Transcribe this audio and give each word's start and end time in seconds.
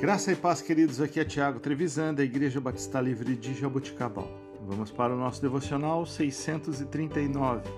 Graça 0.00 0.32
e 0.32 0.34
paz, 0.34 0.62
queridos. 0.62 0.98
Aqui 0.98 1.20
é 1.20 1.24
Tiago 1.26 1.60
Trevisan, 1.60 2.14
da 2.14 2.24
Igreja 2.24 2.58
Batista 2.58 2.98
Livre 3.02 3.36
de 3.36 3.52
Jaboticabal. 3.52 4.26
Vamos 4.66 4.90
para 4.90 5.14
o 5.14 5.18
nosso 5.18 5.42
devocional 5.42 6.06
639. 6.06 7.68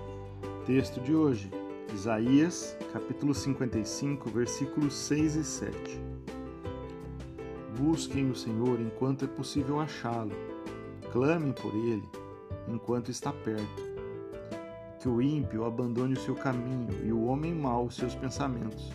Texto 0.65 1.01
de 1.01 1.13
hoje, 1.13 1.51
Isaías, 1.93 2.77
capítulo 2.93 3.33
55, 3.33 4.29
versículos 4.29 4.93
6 4.93 5.35
e 5.35 5.43
7. 5.43 6.01
Busquem 7.77 8.31
o 8.31 8.35
Senhor 8.35 8.79
enquanto 8.79 9.25
é 9.25 9.27
possível 9.27 9.81
achá-lo. 9.81 10.31
Clamem 11.11 11.51
por 11.51 11.75
ele 11.75 12.09
enquanto 12.69 13.11
está 13.11 13.33
perto. 13.33 13.83
Que 15.01 15.09
o 15.09 15.21
ímpio 15.21 15.65
abandone 15.65 16.13
o 16.13 16.21
seu 16.21 16.35
caminho 16.35 16.87
e 17.03 17.11
o 17.11 17.25
homem 17.25 17.53
mau 17.53 17.87
os 17.87 17.97
seus 17.97 18.15
pensamentos. 18.15 18.93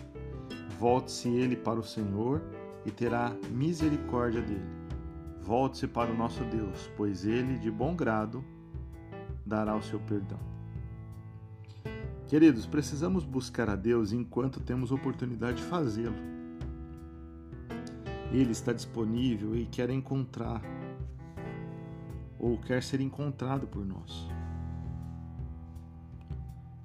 Volte-se 0.79 1.29
ele 1.29 1.55
para 1.55 1.79
o 1.79 1.83
Senhor 1.83 2.41
e 2.85 2.91
terá 2.91 3.35
misericórdia 3.51 4.41
dele. 4.41 4.79
Volte-se 5.41 5.87
para 5.87 6.11
o 6.11 6.17
nosso 6.17 6.43
Deus, 6.45 6.89
pois 6.95 7.25
ele, 7.25 7.57
de 7.57 7.71
bom 7.71 7.95
grado, 7.95 8.43
dará 9.45 9.75
o 9.75 9.81
seu 9.81 9.99
perdão. 9.99 10.39
Queridos, 12.27 12.67
precisamos 12.67 13.25
buscar 13.25 13.69
a 13.69 13.75
Deus 13.75 14.13
enquanto 14.13 14.59
temos 14.59 14.91
oportunidade 14.91 15.57
de 15.57 15.63
fazê-lo. 15.63 16.15
Ele 18.31 18.51
está 18.51 18.71
disponível 18.71 19.55
e 19.55 19.65
quer 19.65 19.89
encontrar, 19.89 20.61
ou 22.37 22.59
quer 22.59 22.83
ser 22.83 23.01
encontrado 23.01 23.65
por 23.65 23.83
nós. 23.83 24.27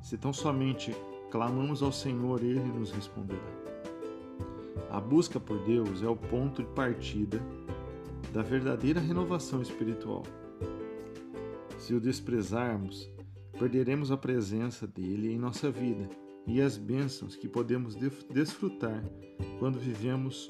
Se 0.01 0.17
tão 0.17 0.33
somente 0.33 0.97
clamamos 1.31 1.83
ao 1.83 1.93
Senhor, 1.93 2.43
Ele 2.43 2.61
nos 2.61 2.91
responderá. 2.91 3.41
A 4.91 5.01
busca 5.01 5.41
por 5.41 5.59
Deus 5.65 6.03
é 6.03 6.09
o 6.09 6.17
ponto 6.17 6.63
de 6.63 6.69
partida 6.71 7.41
da 8.33 8.43
verdadeira 8.43 9.01
renovação 9.01 9.63
espiritual. 9.63 10.23
Se 11.79 11.95
o 11.95 12.01
desprezarmos, 12.01 13.11
perderemos 13.59 14.11
a 14.11 14.17
presença 14.17 14.87
dele 14.87 15.33
em 15.33 15.39
nossa 15.39 15.71
vida 15.71 16.09
e 16.47 16.61
as 16.61 16.77
bênçãos 16.77 17.37
que 17.37 17.49
podemos 17.49 17.97
desfrutar 18.31 19.03
quando 19.59 19.79
vivemos 19.79 20.49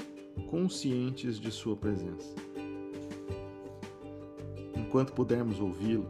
conscientes 0.50 1.38
de 1.38 1.50
Sua 1.50 1.77
presença. 1.77 2.34
Enquanto 4.77 5.12
pudermos 5.12 5.60
ouvi-lo, 5.60 6.06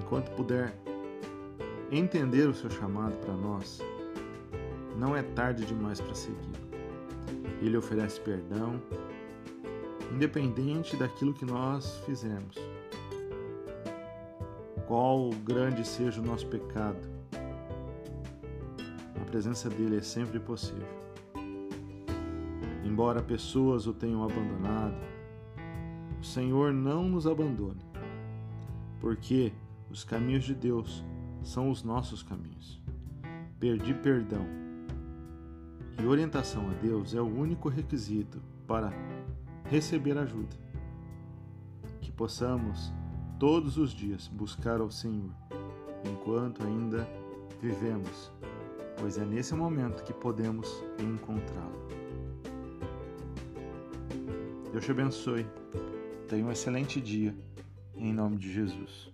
enquanto 0.00 0.30
puder 0.32 0.74
entender 1.90 2.48
o 2.48 2.54
seu 2.54 2.70
chamado 2.70 3.16
para 3.16 3.34
nós, 3.34 3.80
não 4.96 5.16
é 5.16 5.22
tarde 5.22 5.64
demais 5.64 6.00
para 6.00 6.14
segui-lo. 6.14 6.70
Ele 7.60 7.76
oferece 7.76 8.20
perdão, 8.20 8.80
independente 10.12 10.96
daquilo 10.96 11.34
que 11.34 11.44
nós 11.44 11.98
fizemos. 12.06 12.56
Qual 14.86 15.30
grande 15.44 15.86
seja 15.86 16.20
o 16.20 16.24
nosso 16.24 16.46
pecado, 16.46 16.98
a 19.20 19.24
presença 19.24 19.68
dele 19.68 19.98
é 19.98 20.02
sempre 20.02 20.40
possível. 20.40 20.88
Embora 22.84 23.22
pessoas 23.22 23.86
o 23.86 23.92
tenham 23.92 24.24
abandonado, 24.24 24.96
o 26.20 26.24
Senhor 26.24 26.72
não 26.72 27.08
nos 27.08 27.26
abandona, 27.26 27.80
porque 29.00 29.52
os 29.90 30.02
caminhos 30.02 30.44
de 30.44 30.54
Deus 30.54 31.04
são 31.42 31.70
os 31.70 31.82
nossos 31.82 32.22
caminhos. 32.22 32.82
Perdi 33.58 33.94
perdão 33.94 34.46
e 36.02 36.06
orientação 36.06 36.70
a 36.70 36.72
Deus 36.74 37.14
é 37.14 37.20
o 37.20 37.26
único 37.26 37.68
requisito 37.68 38.40
para 38.66 38.92
receber 39.64 40.16
ajuda. 40.16 40.56
Que 42.00 42.10
possamos 42.10 42.92
todos 43.38 43.76
os 43.76 43.92
dias 43.92 44.26
buscar 44.28 44.80
ao 44.80 44.90
Senhor 44.90 45.34
enquanto 46.04 46.64
ainda 46.64 47.06
vivemos, 47.60 48.32
pois 48.98 49.18
é 49.18 49.24
nesse 49.24 49.54
momento 49.54 50.02
que 50.02 50.14
podemos 50.14 50.82
encontrá-lo. 50.98 51.88
Deus 54.72 54.84
te 54.84 54.90
abençoe. 54.90 55.46
Tenha 56.28 56.46
um 56.46 56.52
excelente 56.52 57.00
dia, 57.00 57.34
em 57.96 58.12
nome 58.12 58.36
de 58.36 58.52
Jesus. 58.52 59.12